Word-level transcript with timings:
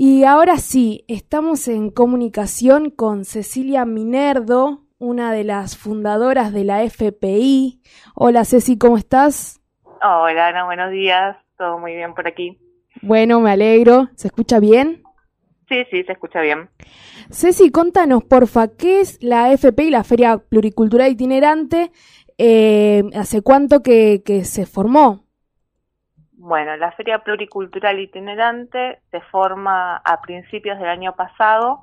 Y 0.00 0.22
ahora 0.22 0.58
sí, 0.58 1.04
estamos 1.08 1.66
en 1.66 1.90
comunicación 1.90 2.90
con 2.90 3.24
Cecilia 3.24 3.84
Minerdo, 3.84 4.84
una 4.98 5.32
de 5.32 5.42
las 5.42 5.76
fundadoras 5.76 6.52
de 6.52 6.62
la 6.62 6.84
FPI. 6.84 7.82
Hola 8.14 8.44
Ceci, 8.44 8.78
¿cómo 8.78 8.96
estás? 8.96 9.60
Hola 10.00 10.46
Ana, 10.46 10.66
buenos 10.66 10.92
días. 10.92 11.36
Todo 11.56 11.80
muy 11.80 11.96
bien 11.96 12.14
por 12.14 12.28
aquí. 12.28 12.60
Bueno, 13.02 13.40
me 13.40 13.50
alegro. 13.50 14.08
¿Se 14.14 14.28
escucha 14.28 14.60
bien? 14.60 15.02
Sí, 15.68 15.84
sí, 15.90 16.04
se 16.04 16.12
escucha 16.12 16.42
bien. 16.42 16.70
Ceci, 17.32 17.72
contanos, 17.72 18.22
porfa, 18.22 18.68
¿qué 18.68 19.00
es 19.00 19.20
la 19.20 19.50
FPI, 19.50 19.90
la 19.90 20.04
Feria 20.04 20.38
Pluricultural 20.38 21.10
Itinerante? 21.10 21.90
Eh, 22.38 23.02
¿Hace 23.16 23.42
cuánto 23.42 23.82
que 23.82 24.22
se 24.44 24.64
formó? 24.64 25.27
Bueno, 26.40 26.76
la 26.76 26.92
Feria 26.92 27.18
Pluricultural 27.18 27.98
Itinerante 27.98 29.00
se 29.10 29.20
forma 29.22 29.96
a 29.96 30.20
principios 30.20 30.78
del 30.78 30.88
año 30.88 31.16
pasado, 31.16 31.80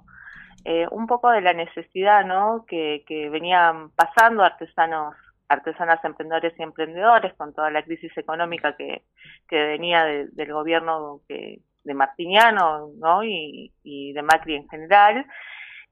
eh, 0.63 0.87
un 0.91 1.07
poco 1.07 1.29
de 1.29 1.41
la 1.41 1.51
necesidad 1.51 2.25
¿no? 2.25 2.65
que, 2.65 3.03
venían 3.29 3.89
pasando 3.91 4.43
artesanos, 4.43 5.13
artesanas, 5.49 5.99
emprendedores 6.05 6.53
y 6.57 6.63
emprendedores 6.63 7.33
con 7.33 7.53
toda 7.53 7.69
la 7.69 7.83
crisis 7.83 8.17
económica 8.17 8.77
que, 8.77 9.03
venía 9.49 10.05
del 10.05 10.53
gobierno 10.53 11.19
de 11.27 11.93
Martiniano 11.93 12.91
¿no? 12.97 13.25
y, 13.25 13.73
de 13.83 14.21
Macri 14.21 14.55
en 14.55 14.69
general. 14.69 15.25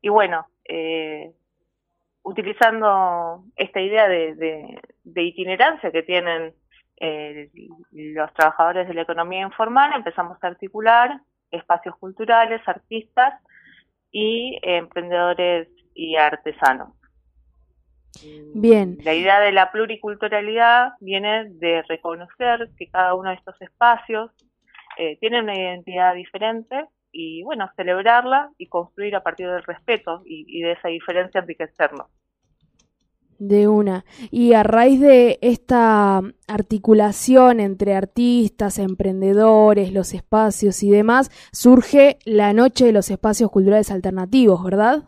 Y 0.02 0.08
bueno, 0.08 0.48
eh, 0.64 1.34
utilizando 2.24 3.44
esta 3.58 3.82
idea 3.82 4.08
de 4.08 5.22
itinerancia 5.22 5.92
que 5.92 6.04
tienen 6.04 6.54
eh, 6.98 7.50
los 7.92 8.34
trabajadores 8.34 8.88
de 8.88 8.94
la 8.94 9.02
economía 9.02 9.42
informal 9.42 9.92
empezamos 9.96 10.38
a 10.42 10.48
articular 10.48 11.22
espacios 11.52 11.96
culturales, 11.98 12.62
artistas 12.66 13.42
y 14.12 14.60
emprendedores 14.62 15.68
y 15.94 16.16
artesanos. 16.16 16.94
Bien. 18.54 18.98
La 19.04 19.14
idea 19.14 19.40
de 19.40 19.52
la 19.52 19.72
pluriculturalidad 19.72 20.94
viene 21.00 21.50
de 21.50 21.82
reconocer 21.84 22.70
que 22.78 22.88
cada 22.90 23.16
uno 23.16 23.30
de 23.30 23.36
estos 23.36 23.60
espacios 23.62 24.32
eh, 24.98 25.18
tiene 25.20 25.42
una 25.42 25.58
identidad 25.58 26.14
diferente 26.14 26.86
y, 27.12 27.44
bueno, 27.44 27.70
celebrarla 27.76 28.52
y 28.58 28.68
construir 28.68 29.16
a 29.16 29.24
partir 29.24 29.50
del 29.50 29.64
respeto 29.64 30.22
y, 30.26 30.46
y 30.48 30.62
de 30.62 30.74
esa 30.74 30.90
diferencia 30.90 31.42
enriquecernos. 31.42 32.08
De 33.40 33.68
una. 33.68 34.06
Y 34.32 34.54
a 34.54 34.64
raíz 34.64 35.02
de 35.02 35.40
esta 35.42 36.22
articulación 36.48 37.60
entre 37.60 37.96
artistas, 37.96 38.80
emprendedores, 38.80 39.92
los 39.92 40.14
espacios 40.14 40.82
y 40.84 40.92
demás, 40.92 41.30
surge 41.52 42.18
la 42.26 42.54
Noche 42.54 42.86
de 42.86 42.94
los 42.94 43.10
Espacios 43.10 43.52
Culturales 43.52 43.92
Alternativos, 43.92 44.64
¿verdad? 44.64 45.04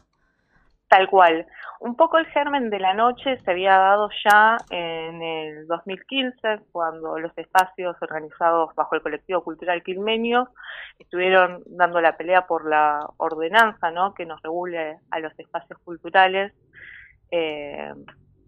Tal 0.90 1.09
cual. 1.09 1.46
Un 1.80 1.96
poco 1.96 2.18
el 2.18 2.26
germen 2.28 2.70
de 2.70 2.80
la 2.80 2.94
noche 2.94 3.38
se 3.44 3.52
había 3.52 3.78
dado 3.78 4.09
ya 4.23 4.58
en 4.72 5.22
el 5.22 5.68
2015, 5.68 6.62
cuando 6.72 7.20
los 7.20 7.38
espacios 7.38 7.96
organizados 8.02 8.73
bajo 8.76 8.96
el 8.96 9.02
colectivo 9.02 9.44
cultural 9.44 9.84
quilmenio 9.84 10.50
estuvieron 10.98 11.64
dando 11.68 12.02
la 12.02 12.18
pelea 12.18 12.48
por 12.48 12.68
la 12.68 13.08
ordenanza 13.18 13.92
¿no? 13.92 14.14
que 14.14 14.26
nos 14.26 14.42
regule 14.42 14.98
a 15.12 15.20
los 15.20 15.38
espacios 15.38 15.78
culturales. 15.84 16.53
Eh, 17.31 17.94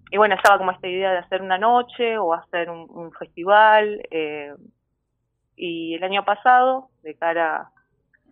y 0.09 0.17
bueno, 0.17 0.35
estaba 0.35 0.57
como 0.57 0.71
esta 0.71 0.87
idea 0.87 1.11
de 1.11 1.17
hacer 1.19 1.41
una 1.41 1.57
noche 1.57 2.17
o 2.17 2.33
hacer 2.33 2.69
un, 2.69 3.11
festival. 3.13 4.01
Eh, 4.09 4.53
y 5.55 5.95
el 5.95 6.03
año 6.03 6.23
pasado, 6.23 6.89
de 7.03 7.15
cara 7.15 7.69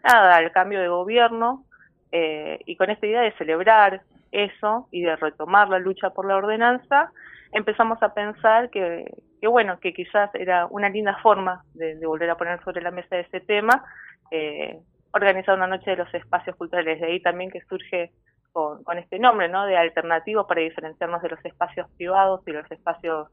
nada, 0.03 0.37
al 0.37 0.51
cambio 0.51 0.79
de 0.79 0.87
gobierno, 0.87 1.65
eh, 2.11 2.59
y 2.65 2.75
con 2.75 2.89
esta 2.89 3.07
idea 3.07 3.21
de 3.21 3.33
celebrar 3.33 4.01
eso 4.31 4.87
y 4.91 5.01
de 5.01 5.15
retomar 5.15 5.69
la 5.69 5.79
lucha 5.79 6.11
por 6.11 6.27
la 6.27 6.37
ordenanza, 6.37 7.11
empezamos 7.51 8.01
a 8.03 8.13
pensar 8.13 8.69
que, 8.69 9.11
que 9.41 9.47
bueno, 9.47 9.79
que 9.79 9.93
quizás 9.93 10.29
era 10.35 10.67
una 10.67 10.89
linda 10.89 11.17
forma 11.21 11.63
de, 11.73 11.95
volver 12.05 12.29
a 12.29 12.37
poner 12.37 12.63
sobre 12.63 12.81
la 12.81 12.91
mesa 12.91 13.17
ese 13.17 13.39
tema, 13.41 13.83
eh, 14.31 14.79
organizar 15.11 15.55
una 15.55 15.67
noche 15.67 15.91
de 15.91 15.97
los 15.97 16.13
espacios 16.13 16.55
culturales. 16.55 16.99
De 16.99 17.07
ahí 17.07 17.21
también 17.21 17.49
que 17.49 17.61
surge 17.61 18.11
con, 18.55 18.97
este 18.97 19.19
nombre, 19.19 19.49
¿no? 19.49 19.65
De 19.65 19.75
alternativo 19.75 20.47
para 20.47 20.61
diferenciarnos 20.61 21.21
de 21.21 21.27
los 21.27 21.43
espacios 21.43 21.89
privados 21.97 22.39
y 22.47 22.51
los 22.51 22.71
espacios 22.71 23.27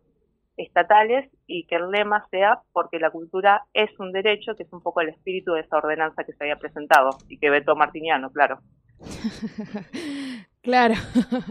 estatales 0.57 1.31
y 1.47 1.65
que 1.67 1.77
el 1.77 1.91
lema 1.91 2.27
sea 2.31 2.61
porque 2.73 2.99
la 2.99 3.11
cultura 3.11 3.65
es 3.73 3.89
un 4.01 4.11
derecho, 4.11 4.57
que 4.57 4.65
es 4.65 4.73
un 4.73 4.83
poco 4.83 5.01
el 5.01 5.11
espíritu 5.11 5.53
de 5.53 5.61
esa 5.61 5.77
ordenanza 5.77 6.25
que 6.25 6.33
se 6.33 6.43
había 6.43 6.57
presentado 6.57 7.11
y 7.29 7.39
que 7.39 7.51
vetó 7.51 7.77
Martiniano, 7.77 8.33
claro. 8.33 8.59
claro. 10.63 10.95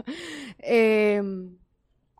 Em, 0.58 1.56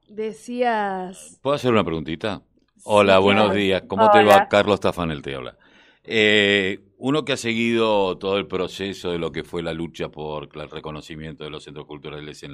decías... 0.08 1.38
¿Puedo 1.42 1.56
hacer 1.56 1.70
una 1.70 1.84
preguntita? 1.84 2.40
Hola, 2.84 3.18
buenos 3.18 3.52
días. 3.52 3.82
¿Cómo 3.86 4.10
te 4.10 4.24
va? 4.24 4.48
Carlos 4.48 4.80
Tafanel 4.80 5.20
te 5.20 5.36
habla. 5.36 5.56
Eh, 6.02 6.80
uno 7.04 7.24
que 7.24 7.32
ha 7.32 7.36
seguido 7.36 8.16
todo 8.16 8.38
el 8.38 8.46
proceso 8.46 9.10
de 9.10 9.18
lo 9.18 9.32
que 9.32 9.42
fue 9.42 9.60
la 9.60 9.72
lucha 9.72 10.08
por 10.08 10.48
el 10.54 10.70
reconocimiento 10.70 11.42
de 11.42 11.50
los 11.50 11.64
centros 11.64 11.84
culturales 11.84 12.44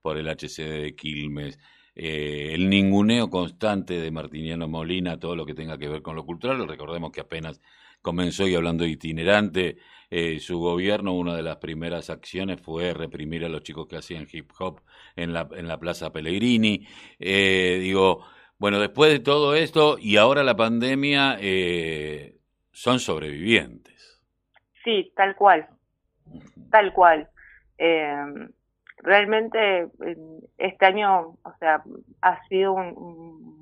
por 0.00 0.16
el 0.16 0.28
HCD 0.28 0.82
de 0.82 0.94
Quilmes, 0.94 1.58
eh, 1.96 2.52
el 2.54 2.70
ninguneo 2.70 3.28
constante 3.30 4.00
de 4.00 4.12
Martiniano 4.12 4.68
Molina, 4.68 5.18
todo 5.18 5.34
lo 5.34 5.44
que 5.44 5.54
tenga 5.54 5.76
que 5.76 5.88
ver 5.88 6.02
con 6.02 6.14
lo 6.14 6.24
cultural, 6.24 6.68
recordemos 6.68 7.10
que 7.10 7.22
apenas 7.22 7.60
comenzó 8.00 8.46
y 8.46 8.54
hablando 8.54 8.84
de 8.84 8.90
itinerante, 8.90 9.78
eh, 10.08 10.38
su 10.38 10.60
gobierno, 10.60 11.12
una 11.12 11.34
de 11.34 11.42
las 11.42 11.56
primeras 11.56 12.10
acciones 12.10 12.60
fue 12.60 12.94
reprimir 12.94 13.44
a 13.44 13.48
los 13.48 13.64
chicos 13.64 13.88
que 13.88 13.96
hacían 13.96 14.28
hip 14.32 14.52
hop 14.60 14.82
en 15.16 15.32
la, 15.32 15.48
en 15.56 15.66
la 15.66 15.80
Plaza 15.80 16.12
Pellegrini. 16.12 16.86
Eh, 17.18 17.78
digo, 17.82 18.24
bueno, 18.56 18.78
después 18.78 19.10
de 19.10 19.18
todo 19.18 19.56
esto 19.56 19.98
y 20.00 20.16
ahora 20.16 20.44
la 20.44 20.54
pandemia, 20.54 21.38
eh, 21.40 22.39
son 22.72 23.00
sobrevivientes. 23.00 24.20
Sí, 24.84 25.12
tal 25.14 25.36
cual, 25.36 25.68
tal 26.70 26.92
cual. 26.92 27.28
Eh, 27.78 28.48
realmente 28.98 29.88
este 30.58 30.86
año, 30.86 31.36
o 31.42 31.54
sea, 31.58 31.82
ha 32.22 32.46
sido 32.48 32.72
un, 32.72 33.60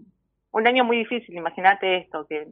un 0.50 0.66
año 0.66 0.84
muy 0.84 0.98
difícil, 0.98 1.36
imagínate 1.36 1.96
esto, 1.98 2.26
que 2.26 2.46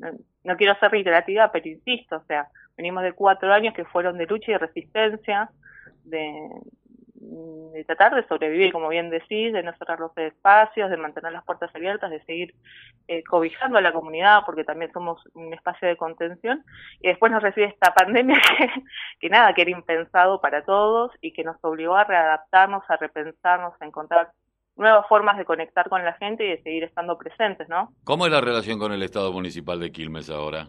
no, 0.45 0.57
quiero 0.57 0.79
ser 0.79 0.91
reiterativa, 0.91 1.51
pero 1.51 1.69
insisto, 1.69 2.17
o 2.17 2.25
sea, 2.25 2.49
venimos 2.77 3.03
de 3.03 3.13
cuatro 3.13 3.53
años 3.53 3.75
que 3.75 3.85
fueron 3.85 4.19
de 4.19 4.27
lucha 4.27 4.53
y 4.53 4.57
resistencia, 4.57 5.51
de, 6.05 6.49
de 7.73 7.85
tratar 7.85 8.15
de 8.15 8.27
sobrevivir, 8.27 8.73
como 8.73 8.89
bien 8.89 9.11
decís, 9.11 9.53
de 9.53 9.63
no 9.63 9.73
cerrar 9.77 10.01
los 10.01 10.17
espacios, 10.17 10.91
de 10.91 10.97
mantener 10.97 11.33
las 11.33 11.45
puertas 11.45 11.75
abiertas, 11.75 12.11
de 12.11 12.23
seguir 12.25 12.55
eh, 13.09 13.23
cobijando 13.25 13.79
a 13.79 13.81
la 13.81 13.93
comunidad, 13.93 14.43
porque 14.47 14.65
también 14.65 14.93
somos 14.93 15.21
un 15.35 15.53
espacio 15.53 15.89
de 15.89 15.97
contención, 15.97 16.65
y 17.01 17.09
después 17.09 17.33
nos 17.33 17.43
recibe 17.43 17.67
esta 17.67 17.93
pandemia 17.93 18.41
que, 18.59 18.71
que 19.21 19.29
nada, 19.29 19.53
que 19.55 19.63
era 19.63 19.71
impensado 19.71 20.41
para 20.41 20.65
todos 20.65 21.13
y 21.21 21.33
que 21.33 21.45
nos 21.45 21.57
obligó 21.63 21.97
a 21.97 22.05
readaptarnos, 22.05 22.83
a 22.89 22.97
repensarnos, 22.97 23.75
a 23.81 23.85
encontrar 23.85 24.31
nuevas 24.77 25.07
formas 25.09 25.37
de 25.39 25.45
conectar 25.45 25.89
con 25.89 26.05
la 26.05 26.13
gente 26.15 26.45
y 26.45 26.51
de 26.51 26.63
seguir 26.63 26.85
estando 26.85 27.17
presentes, 27.19 27.69
¿no? 27.69 27.93
¿Cómo 28.05 28.27
es 28.27 28.33
la 28.33 28.41
relación 28.41 28.79
con 28.79 28.93
el 28.93 29.03
Estado 29.03 29.33
Municipal 29.33 29.81
de 29.81 29.91
Quilmes 29.91 30.31
ahora? 30.31 30.69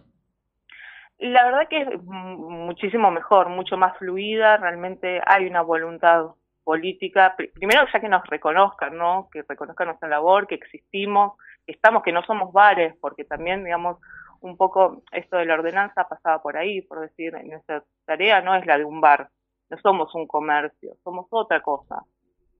La 1.19 1.45
verdad 1.45 1.67
que 1.67 1.81
es 1.81 2.03
muchísimo 2.03 3.11
mejor, 3.11 3.49
mucho 3.49 3.75
más 3.75 3.97
fluida, 3.97 4.57
realmente 4.57 5.19
hay 5.25 5.47
una 5.47 5.61
voluntad 5.61 6.27
política, 6.67 7.33
primero 7.53 7.87
ya 7.93 8.01
que 8.01 8.09
nos 8.09 8.27
reconozcan, 8.27 8.97
¿no? 8.97 9.29
Que 9.31 9.41
reconozcan 9.47 9.87
nuestra 9.87 10.09
labor, 10.09 10.47
que 10.47 10.55
existimos, 10.55 11.37
que 11.65 11.71
estamos, 11.71 12.03
que 12.03 12.11
no 12.11 12.23
somos 12.23 12.51
bares, 12.51 12.93
porque 12.99 13.23
también, 13.23 13.63
digamos, 13.63 13.99
un 14.41 14.57
poco 14.57 15.01
esto 15.13 15.37
de 15.37 15.45
la 15.45 15.53
ordenanza 15.53 16.09
pasaba 16.09 16.41
por 16.41 16.57
ahí, 16.57 16.81
por 16.81 16.99
decir, 16.99 17.31
nuestra 17.45 17.85
tarea 18.03 18.41
no 18.41 18.53
es 18.53 18.65
la 18.65 18.77
de 18.77 18.83
un 18.83 18.99
bar, 18.99 19.29
no 19.69 19.77
somos 19.77 20.13
un 20.13 20.27
comercio, 20.27 20.97
somos 21.05 21.27
otra 21.29 21.61
cosa. 21.61 22.03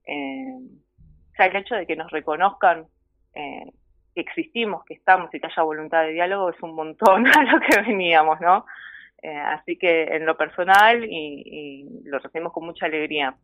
Eh, 0.05 0.55
sea, 1.35 1.47
el 1.47 1.57
hecho 1.57 1.75
de 1.75 1.85
que 1.85 1.97
nos 1.97 2.09
reconozcan 2.09 2.85
eh, 3.33 3.73
que 4.15 4.21
existimos, 4.21 4.85
que 4.85 4.93
estamos 4.93 5.35
y 5.35 5.41
que 5.41 5.47
haya 5.47 5.63
voluntad 5.63 6.03
de 6.03 6.13
diálogo 6.13 6.49
es 6.49 6.63
un 6.63 6.75
montón 6.75 7.27
a 7.37 7.43
lo 7.43 7.59
que 7.59 7.81
veníamos, 7.81 8.39
¿no? 8.39 8.65
Eh, 9.21 9.35
así 9.35 9.77
que 9.77 10.03
en 10.15 10.25
lo 10.25 10.37
personal 10.37 11.03
y 11.03 12.03
lo 12.05 12.19
recibimos 12.19 12.53
con 12.53 12.63
mucha 12.63 12.85
alegría. 12.85 13.35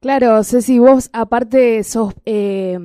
Claro, 0.00 0.42
Ceci, 0.44 0.78
vos 0.78 1.10
aparte 1.12 1.82
sos 1.84 2.14
eh, 2.24 2.78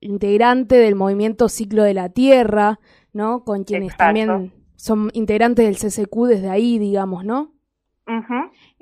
integrante 0.00 0.76
del 0.76 0.94
movimiento 0.94 1.48
Ciclo 1.48 1.82
de 1.82 1.94
la 1.94 2.08
Tierra, 2.08 2.80
¿no? 3.12 3.44
Con 3.44 3.64
quienes 3.64 3.96
también 3.96 4.52
son 4.76 5.10
integrantes 5.12 5.66
del 5.66 5.76
CCQ 5.76 6.26
desde 6.26 6.50
ahí, 6.50 6.78
digamos, 6.78 7.24
¿no? 7.24 7.52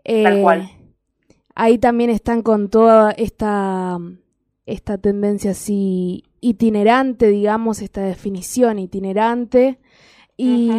Eh, 0.04 0.22
Tal 0.22 0.42
cual. 0.42 0.70
Ahí 1.54 1.78
también 1.78 2.10
están 2.10 2.42
con 2.42 2.68
toda 2.68 3.12
esta, 3.12 3.98
esta 4.66 4.98
tendencia 4.98 5.52
así 5.52 6.24
itinerante, 6.40 7.28
digamos, 7.28 7.80
esta 7.80 8.02
definición 8.02 8.78
itinerante. 8.78 9.78
Y 10.36 10.70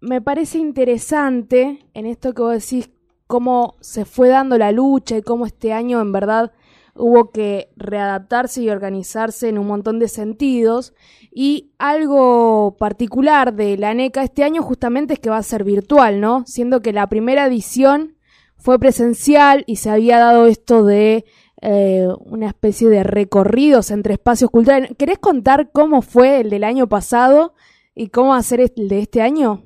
me 0.00 0.22
parece 0.22 0.58
interesante 0.58 1.80
en 1.92 2.06
esto 2.06 2.32
que 2.32 2.42
vos 2.42 2.52
decís, 2.52 2.90
cómo 3.26 3.76
se 3.80 4.04
fue 4.04 4.28
dando 4.28 4.58
la 4.58 4.72
lucha 4.72 5.16
y 5.16 5.22
cómo 5.22 5.46
este 5.46 5.72
año 5.72 6.00
en 6.00 6.12
verdad 6.12 6.52
hubo 6.94 7.30
que 7.30 7.70
readaptarse 7.76 8.62
y 8.62 8.70
organizarse 8.70 9.48
en 9.48 9.58
un 9.58 9.66
montón 9.66 9.98
de 9.98 10.08
sentidos. 10.08 10.94
Y 11.30 11.72
algo 11.78 12.76
particular 12.78 13.54
de 13.54 13.76
la 13.76 13.92
NECA 13.94 14.22
este 14.22 14.44
año 14.44 14.62
justamente 14.62 15.14
es 15.14 15.20
que 15.20 15.30
va 15.30 15.36
a 15.36 15.42
ser 15.42 15.64
virtual, 15.64 16.20
¿no? 16.20 16.44
Siendo 16.46 16.80
que 16.80 16.92
la 16.92 17.08
primera 17.08 17.46
edición 17.46 18.16
fue 18.56 18.78
presencial 18.78 19.64
y 19.66 19.76
se 19.76 19.90
había 19.90 20.18
dado 20.18 20.46
esto 20.46 20.84
de 20.84 21.24
eh, 21.62 22.08
una 22.20 22.48
especie 22.48 22.88
de 22.88 23.02
recorridos 23.02 23.90
entre 23.90 24.14
espacios 24.14 24.50
culturales. 24.50 24.90
¿Querés 24.98 25.18
contar 25.18 25.70
cómo 25.72 26.02
fue 26.02 26.40
el 26.40 26.50
del 26.50 26.64
año 26.64 26.86
pasado 26.86 27.54
y 27.94 28.08
cómo 28.08 28.30
va 28.30 28.38
a 28.38 28.42
ser 28.42 28.60
el 28.60 28.88
de 28.88 28.98
este 29.00 29.20
año? 29.20 29.62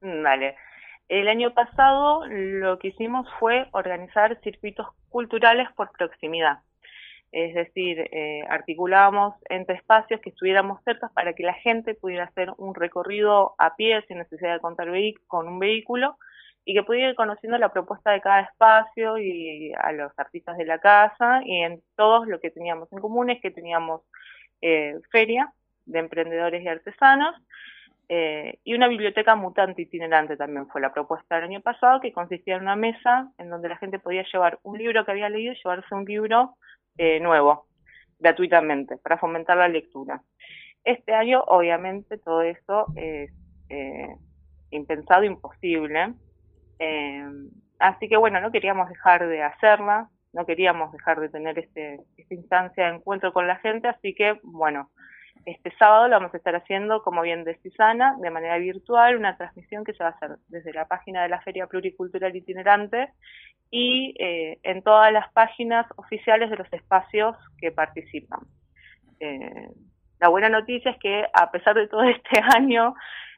Vale. 0.00 0.54
El 1.10 1.26
año 1.26 1.52
pasado 1.54 2.24
lo 2.28 2.78
que 2.78 2.88
hicimos 2.88 3.26
fue 3.40 3.66
organizar 3.72 4.40
circuitos 4.42 4.86
culturales 5.08 5.66
por 5.74 5.90
proximidad. 5.90 6.60
Es 7.32 7.52
decir, 7.52 7.98
eh, 8.12 8.44
articulamos 8.48 9.34
entre 9.48 9.74
espacios 9.74 10.20
que 10.20 10.30
estuviéramos 10.30 10.80
cerca 10.84 11.08
para 11.12 11.32
que 11.32 11.42
la 11.42 11.54
gente 11.54 11.94
pudiera 11.94 12.26
hacer 12.26 12.52
un 12.58 12.76
recorrido 12.76 13.56
a 13.58 13.74
pie 13.74 14.00
sin 14.06 14.18
necesidad 14.18 14.52
de 14.52 14.60
contar 14.60 14.86
con 15.26 15.48
un 15.48 15.58
vehículo 15.58 16.16
y 16.64 16.74
que 16.74 16.84
pudiera 16.84 17.08
ir 17.08 17.16
conociendo 17.16 17.58
la 17.58 17.72
propuesta 17.72 18.12
de 18.12 18.20
cada 18.20 18.42
espacio 18.42 19.18
y 19.18 19.72
a 19.80 19.90
los 19.90 20.16
artistas 20.16 20.58
de 20.58 20.64
la 20.64 20.78
casa 20.78 21.40
y 21.44 21.62
en 21.62 21.82
todos 21.96 22.28
lo 22.28 22.38
que 22.38 22.52
teníamos 22.52 22.92
en 22.92 23.00
común 23.00 23.30
es 23.30 23.40
que 23.40 23.50
teníamos 23.50 24.02
eh, 24.62 24.94
feria 25.10 25.52
de 25.86 25.98
emprendedores 25.98 26.62
y 26.62 26.68
artesanos 26.68 27.34
eh, 28.12 28.58
y 28.64 28.74
una 28.74 28.88
biblioteca 28.88 29.36
mutante 29.36 29.82
itinerante 29.82 30.36
también 30.36 30.66
fue 30.66 30.80
la 30.80 30.92
propuesta 30.92 31.36
del 31.36 31.44
año 31.44 31.60
pasado, 31.60 32.00
que 32.00 32.12
consistía 32.12 32.56
en 32.56 32.62
una 32.62 32.74
mesa 32.74 33.30
en 33.38 33.50
donde 33.50 33.68
la 33.68 33.76
gente 33.76 34.00
podía 34.00 34.24
llevar 34.24 34.58
un 34.64 34.78
libro 34.78 35.04
que 35.04 35.12
había 35.12 35.28
leído 35.28 35.52
y 35.52 35.56
llevarse 35.56 35.94
un 35.94 36.04
libro 36.04 36.56
eh, 36.98 37.20
nuevo, 37.20 37.68
gratuitamente, 38.18 38.96
para 38.96 39.16
fomentar 39.16 39.58
la 39.58 39.68
lectura. 39.68 40.22
Este 40.82 41.14
año, 41.14 41.44
obviamente, 41.46 42.18
todo 42.18 42.42
eso 42.42 42.86
es 42.96 43.30
eh, 43.68 44.16
impensado, 44.72 45.22
imposible. 45.22 46.12
así 47.78 48.08
que 48.08 48.16
bueno, 48.16 48.40
no 48.40 48.50
queríamos 48.50 48.88
dejar 48.88 49.28
de 49.28 49.44
hacerla, 49.44 50.10
no 50.32 50.46
queríamos 50.46 50.90
dejar 50.90 51.20
de 51.20 51.28
tener 51.28 51.60
este, 51.60 52.00
esta 52.16 52.34
instancia 52.34 52.88
de 52.88 52.96
encuentro 52.96 53.32
con 53.32 53.46
la 53.46 53.54
gente, 53.58 53.86
así 53.86 54.16
que 54.16 54.40
bueno, 54.42 54.90
este 55.46 55.74
sábado 55.76 56.08
lo 56.08 56.16
vamos 56.16 56.34
a 56.34 56.36
estar 56.36 56.54
haciendo, 56.54 57.02
como 57.02 57.22
bien 57.22 57.44
decís 57.44 57.78
Ana, 57.78 58.16
de 58.20 58.30
manera 58.30 58.58
virtual, 58.58 59.16
una 59.16 59.36
transmisión 59.36 59.84
que 59.84 59.92
se 59.92 60.02
va 60.02 60.10
a 60.10 60.12
hacer 60.12 60.36
desde 60.48 60.72
la 60.72 60.86
página 60.86 61.22
de 61.22 61.28
la 61.28 61.40
Feria 61.40 61.66
Pluricultural 61.66 62.34
Itinerante 62.34 63.10
y 63.70 64.14
eh, 64.18 64.58
en 64.62 64.82
todas 64.82 65.12
las 65.12 65.32
páginas 65.32 65.86
oficiales 65.96 66.50
de 66.50 66.56
los 66.56 66.72
espacios 66.72 67.36
que 67.58 67.70
participan. 67.70 68.40
Eh, 69.20 69.68
la 70.18 70.28
buena 70.28 70.48
noticia 70.48 70.90
es 70.90 70.98
que 70.98 71.24
a 71.32 71.50
pesar 71.50 71.74
de 71.74 71.88
todo 71.88 72.02
este 72.02 72.40
año, 72.54 72.94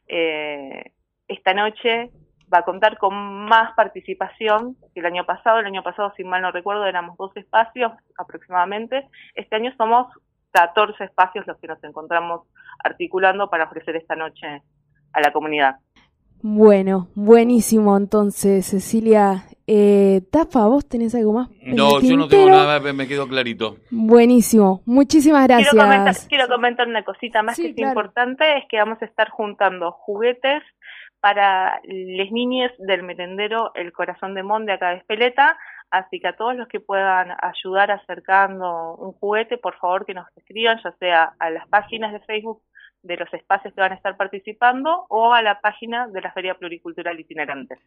eh, 0.07 0.91
esta 1.27 1.53
noche 1.53 2.11
va 2.53 2.59
a 2.59 2.63
contar 2.63 2.97
con 2.97 3.15
más 3.45 3.73
participación 3.73 4.75
que 4.93 4.99
el 4.99 5.05
año 5.05 5.25
pasado. 5.25 5.59
El 5.59 5.65
año 5.65 5.81
pasado, 5.81 6.13
si 6.15 6.23
mal 6.23 6.41
no 6.41 6.51
recuerdo, 6.51 6.85
éramos 6.85 7.17
dos 7.17 7.35
espacios 7.35 7.91
aproximadamente. 8.17 9.07
Este 9.33 9.55
año 9.55 9.73
somos 9.77 10.07
14 10.53 11.03
espacios 11.03 11.45
los 11.47 11.57
que 11.57 11.67
nos 11.67 11.83
encontramos 11.83 12.47
articulando 12.83 13.49
para 13.49 13.65
ofrecer 13.65 13.95
esta 13.97 14.15
noche 14.15 14.61
a 15.11 15.21
la 15.21 15.33
comunidad. 15.33 15.75
Bueno, 16.45 17.07
buenísimo 17.15 17.95
entonces, 17.95 18.65
Cecilia. 18.65 19.45
Eh, 19.65 20.21
Tafa, 20.29 20.67
¿vos 20.67 20.87
tenés 20.87 21.15
algo 21.15 21.31
más? 21.31 21.49
No, 21.61 22.01
yo 22.01 22.17
no 22.17 22.27
tengo 22.27 22.49
nada, 22.49 22.81
me 22.93 23.07
quedó 23.07 23.29
clarito. 23.29 23.77
Buenísimo, 23.89 24.81
muchísimas 24.85 25.47
gracias. 25.47 26.27
Quiero 26.27 26.49
comentar, 26.49 26.87
una 26.87 27.03
cosita 27.03 27.43
más 27.43 27.55
que 27.55 27.69
es 27.69 27.77
importante, 27.77 28.57
es 28.57 28.65
que 28.67 28.77
vamos 28.77 29.01
a 29.01 29.05
estar 29.05 29.29
juntando 29.29 29.93
juguetes 29.93 30.61
para 31.21 31.79
les 31.85 32.29
niñas 32.33 32.73
del 32.77 33.03
merendero 33.03 33.71
El 33.75 33.93
Corazón 33.93 34.33
de 34.35 34.43
Monde 34.43 34.73
acá 34.73 34.89
de 34.89 34.97
Espeleta, 34.97 35.57
Así 35.93 36.19
que 36.19 36.27
a 36.27 36.35
todos 36.35 36.55
los 36.55 36.67
que 36.67 36.79
puedan 36.79 37.37
ayudar 37.39 37.91
acercando 37.91 38.95
un 38.95 39.11
juguete, 39.13 39.59
por 39.59 39.77
favor 39.77 40.07
que 40.07 40.15
nos 40.15 40.25
escriban, 40.35 40.81
ya 40.83 40.91
sea 40.93 41.35
a 41.37 41.51
las 41.51 41.67
páginas 41.67 42.11
de 42.11 42.19
Facebook 42.21 42.63
de 43.03 43.15
los 43.15 43.31
espacios 43.31 43.75
que 43.75 43.79
van 43.79 43.91
a 43.91 43.95
estar 43.95 44.17
participando 44.17 45.05
o 45.09 45.35
a 45.35 45.43
la 45.43 45.61
página 45.61 46.07
de 46.07 46.21
la 46.21 46.31
Feria 46.31 46.55
Pluricultural 46.55 47.19
Itinerante. 47.19 47.77